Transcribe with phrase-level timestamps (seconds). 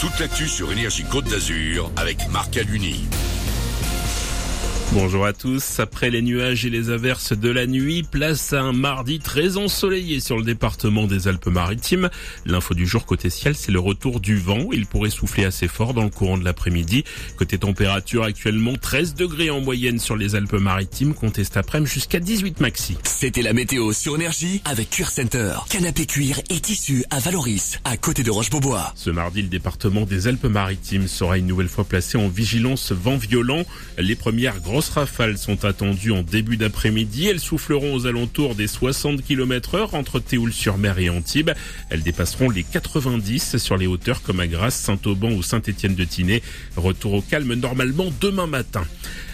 [0.00, 3.06] toute l'actu sur Énergie Côte d'Azur avec Marc Aluni.
[4.92, 5.78] Bonjour à tous.
[5.78, 10.18] Après les nuages et les averses de la nuit, place à un mardi très ensoleillé
[10.18, 12.10] sur le département des Alpes-Maritimes.
[12.44, 14.66] L'info du jour côté ciel, c'est le retour du vent.
[14.72, 17.04] Il pourrait souffler assez fort dans le courant de l'après-midi.
[17.36, 22.58] Côté température, actuellement 13 degrés en moyenne sur les Alpes-Maritimes, comptez cet après-midi jusqu'à 18
[22.58, 22.98] maxi.
[23.04, 25.54] C'était la météo sur Énergie avec Cuir Center.
[25.68, 28.92] Canapé cuir et tissu à Valoris, à côté de Roche-Beaubois.
[28.96, 33.62] Ce mardi, le département des Alpes-Maritimes sera une nouvelle fois placé en vigilance vent violent.
[33.96, 37.26] Les premières grosses grosses rafales sont attendues en début d'après-midi.
[37.26, 41.50] Elles souffleront aux alentours des 60 km heure entre Théoul-sur-Mer et Antibes.
[41.90, 46.42] Elles dépasseront les 90 sur les hauteurs comme à Grasse, Saint-Auban ou Saint-Étienne de Tinée.
[46.78, 48.84] Retour au calme normalement demain matin.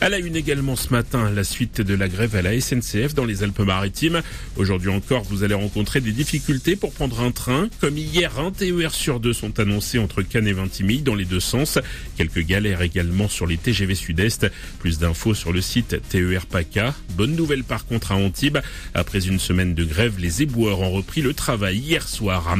[0.00, 3.24] À la une également ce matin, la suite de la grève à la SNCF dans
[3.24, 4.22] les Alpes-Maritimes.
[4.56, 7.68] Aujourd'hui encore, vous allez rencontrer des difficultés pour prendre un train.
[7.80, 11.40] Comme hier, un TER sur deux sont annoncés entre Cannes et Vintimille dans les deux
[11.40, 11.80] sens.
[12.16, 14.46] Quelques galères également sur les TGV Sud-Est.
[14.78, 16.94] Plus d'infos sur le site TER PACA.
[17.16, 18.58] Bonne nouvelle par contre à Antibes.
[18.94, 22.56] Après une semaine de grève, les éboueurs ont repris le travail hier soir.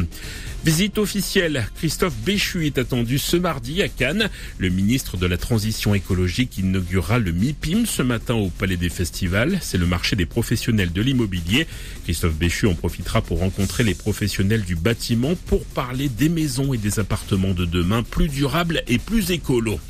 [0.64, 1.66] Visite officielle.
[1.76, 4.28] Christophe Béchu est attendu ce mardi à Cannes.
[4.58, 9.58] Le ministre de la Transition écologique inaugurera le MIPIM ce matin au Palais des Festivals.
[9.60, 11.66] C'est le marché des professionnels de l'immobilier.
[12.04, 16.78] Christophe Béchu en profitera pour rencontrer les professionnels du bâtiment pour parler des maisons et
[16.78, 19.80] des appartements de demain plus durables et plus écolos.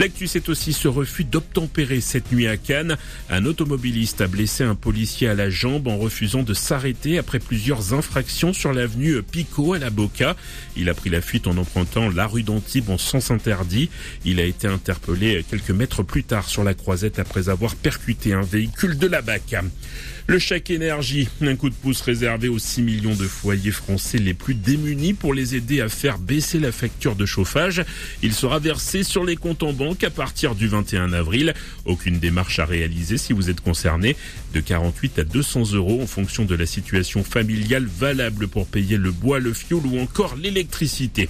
[0.00, 2.96] L'actu, c'est aussi ce refus d'obtempérer cette nuit à Cannes.
[3.28, 7.92] Un automobiliste a blessé un policier à la jambe en refusant de s'arrêter après plusieurs
[7.92, 10.36] infractions sur l'avenue Picot à la Boca.
[10.74, 13.90] Il a pris la fuite en empruntant la rue d'Antibes en sens interdit.
[14.24, 18.40] Il a été interpellé quelques mètres plus tard sur la croisette après avoir percuté un
[18.40, 19.54] véhicule de la BAC.
[20.26, 24.32] Le chèque énergie, un coup de pouce réservé aux 6 millions de foyers français les
[24.32, 27.84] plus démunis pour les aider à faire baisser la facture de chauffage.
[28.22, 31.54] Il sera versé sur les comptes en banque à partir du 21 avril.
[31.84, 34.16] Aucune démarche à réaliser si vous êtes concerné.
[34.54, 39.10] De 48 à 200 euros en fonction de la situation familiale valable pour payer le
[39.10, 41.28] bois, le fioul ou encore l'électricité.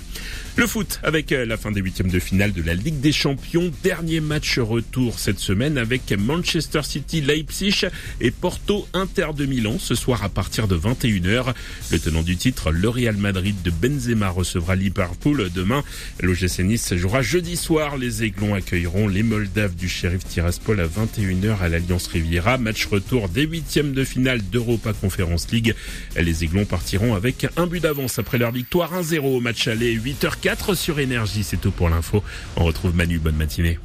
[0.56, 3.70] Le foot avec euh, la fin des huitièmes de finale de la Ligue des Champions.
[3.82, 7.86] Dernier match retour cette semaine avec Manchester City, Leipzig
[8.20, 11.54] et Porto Inter de Milan ce soir à partir de 21h.
[11.90, 15.82] Le tenant du titre, le Real Madrid de Benzema recevra Liverpool demain.
[16.20, 17.96] L'OGC Nice jouera jeudi soir.
[17.96, 22.58] Les Aiglons accueilleront les Moldaves du Sheriff Tiraspol à 21h à l'Alliance Riviera.
[22.58, 25.74] Match retour des huitièmes de finale d'Europa Conference League.
[26.16, 30.74] Les Aiglons partiront avec un but d'avance après leur victoire 1-0 au match aller 8h4
[30.74, 31.44] sur Énergie.
[31.44, 32.22] C'est tout pour l'info.
[32.56, 33.18] On retrouve Manu.
[33.18, 33.78] Bonne matinée.